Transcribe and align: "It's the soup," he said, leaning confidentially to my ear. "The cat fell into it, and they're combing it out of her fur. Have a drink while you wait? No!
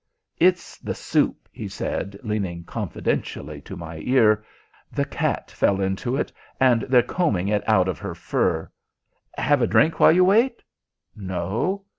"It's 0.39 0.79
the 0.79 0.95
soup," 0.95 1.47
he 1.51 1.67
said, 1.67 2.17
leaning 2.23 2.63
confidentially 2.63 3.61
to 3.61 3.75
my 3.77 3.99
ear. 3.99 4.43
"The 4.91 5.05
cat 5.05 5.51
fell 5.51 5.79
into 5.79 6.15
it, 6.15 6.31
and 6.59 6.81
they're 6.89 7.03
combing 7.03 7.49
it 7.49 7.63
out 7.69 7.87
of 7.87 7.99
her 7.99 8.15
fur. 8.15 8.71
Have 9.37 9.61
a 9.61 9.67
drink 9.67 9.99
while 9.99 10.11
you 10.11 10.23
wait? 10.25 10.63
No! 11.15 11.85